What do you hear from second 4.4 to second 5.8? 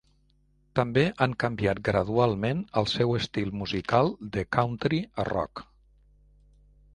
country a rock.